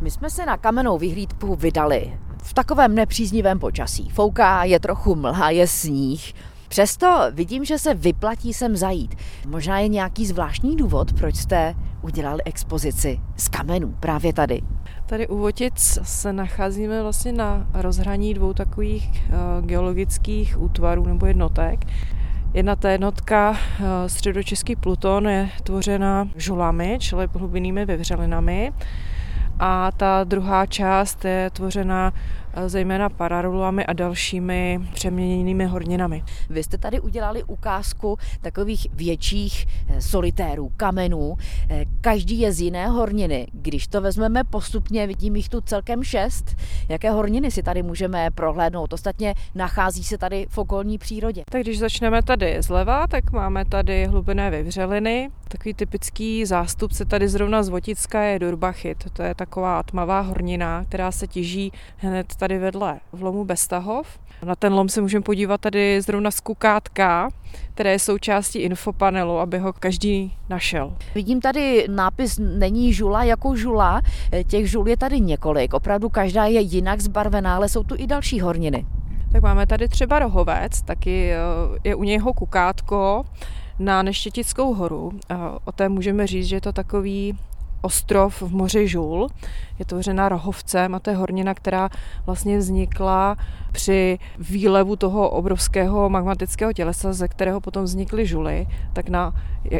[0.00, 4.08] My jsme se na kamennou vyhlídku vydali v takovém nepříznivém počasí.
[4.08, 6.34] Fouká, je trochu mlha, je sníh.
[6.68, 9.14] Přesto vidím, že se vyplatí sem zajít.
[9.46, 14.62] Možná je nějaký zvláštní důvod, proč jste udělali expozici z kamenů právě tady.
[15.06, 21.84] Tady u Votic se nacházíme vlastně na rozhraní dvou takových uh, geologických útvarů nebo jednotek.
[22.54, 23.56] Jedna ta jednotka, uh,
[24.06, 28.72] středočeský Pluton, je tvořena žulami, čili hlubinnými vyvřelinami
[29.58, 32.12] a ta druhá část je tvořena
[32.52, 36.24] eh, zejména pararulami a dalšími přeměněnými horninami.
[36.50, 41.34] Vy jste tady udělali ukázku takových větších eh, solitérů, kamenů.
[41.70, 43.46] Eh, každý je z jiné horniny.
[43.52, 46.56] Když to vezmeme postupně, vidím jich tu celkem šest.
[46.88, 48.92] Jaké horniny si tady můžeme prohlédnout?
[48.92, 51.42] Ostatně nachází se tady v okolní přírodě.
[51.50, 55.30] Tak když začneme tady zleva, tak máme tady hlubinné vyvřeliny.
[55.48, 59.10] Takový typický zástupce tady zrovna z Voticka je Durbachit.
[59.12, 64.18] To je taková tmavá hornina, která se těží hned tady vedle v lomu Bestahov.
[64.42, 67.28] Na ten lom se můžeme podívat tady zrovna z Kukátka,
[67.74, 70.96] které je součástí infopanelu, aby ho každý našel.
[71.14, 74.00] Vidím tady nápis není žula jako žula,
[74.46, 78.40] těch žul je tady několik, opravdu každá je jinak zbarvená, ale jsou tu i další
[78.40, 78.86] horniny.
[79.32, 81.38] Tak máme tady třeba rohovec, taky eh,
[81.84, 83.24] je u něho kukátko
[83.78, 85.12] na Neštětickou horu.
[85.64, 87.38] O té můžeme říct, že je to takový
[87.82, 89.28] ostrov v moři Žul.
[89.78, 91.88] Je tvořena rohovcem a to je hornina, která
[92.26, 93.36] vlastně vznikla
[93.72, 98.66] při výlevu toho obrovského magmatického tělesa, ze kterého potom vznikly žuly.
[98.92, 99.34] Tak na,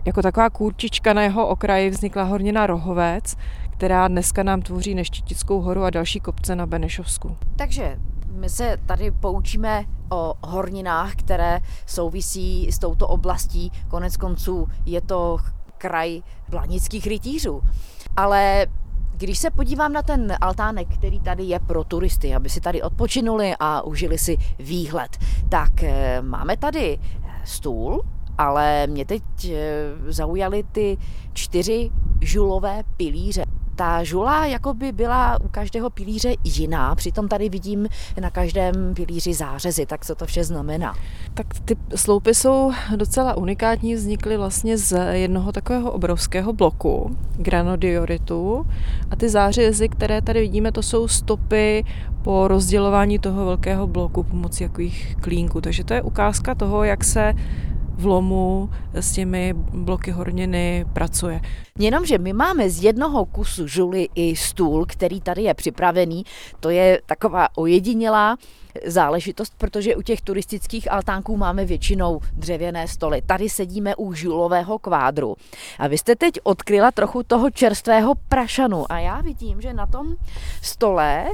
[0.04, 3.36] jako taková kůrčička na jeho okraji vznikla hornina Rohovec,
[3.70, 7.36] která dneska nám tvoří Neštětickou horu a další kopce na Benešovsku.
[7.56, 7.96] Takže
[8.32, 13.72] my se tady poučíme o horninách, které souvisí s touto oblastí.
[13.88, 15.38] Konec konců je to
[15.78, 17.62] kraj planických rytířů.
[18.16, 18.66] Ale
[19.16, 23.54] když se podívám na ten altánek, který tady je pro turisty, aby si tady odpočinuli
[23.60, 26.98] a užili si výhled, tak eh, máme tady
[27.44, 28.02] stůl,
[28.38, 30.98] ale mě teď eh, zaujaly ty
[31.32, 33.44] čtyři žulové pilíře
[33.78, 37.88] ta žula jako by byla u každého pilíře jiná, přitom tady vidím
[38.20, 40.94] na každém pilíři zářezy, tak co to vše znamená?
[41.34, 48.66] Tak ty sloupy jsou docela unikátní, vznikly vlastně z jednoho takového obrovského bloku, granodioritu
[49.10, 51.84] a ty zářezy, které tady vidíme, to jsou stopy
[52.22, 57.34] po rozdělování toho velkého bloku pomocí jakých klínků, takže to je ukázka toho, jak se
[57.98, 61.40] v lomu s těmi bloky horniny pracuje.
[61.78, 66.24] Jenomže my máme z jednoho kusu žuly i stůl, který tady je připravený.
[66.60, 68.36] To je taková ojedinělá
[68.86, 73.22] záležitost, protože u těch turistických altánků máme většinou dřevěné stoly.
[73.26, 75.36] Tady sedíme u žulového kvádru.
[75.78, 80.14] A vy jste teď odkryla trochu toho čerstvého prašanu a já vidím, že na tom
[80.62, 81.26] stole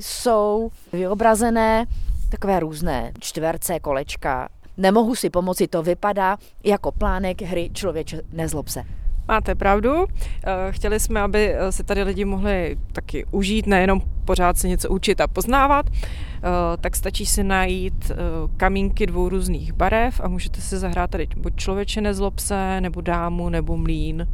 [0.00, 1.86] jsou vyobrazené
[2.30, 8.82] takové různé čtverce, kolečka, Nemohu si pomoci, to vypadá jako plánek hry Člověče nezlob se.
[9.28, 10.06] Máte pravdu.
[10.06, 14.90] Eh, chtěli jsme, aby eh, se tady lidi mohli taky užít, nejenom pořád se něco
[14.90, 16.40] učit a poznávat, eh,
[16.80, 18.12] tak stačí si najít
[18.56, 23.48] kamínky dvou různých barev a můžete si zahrát tady buď člověče nezlob se, nebo dámu,
[23.48, 24.28] nebo mlín.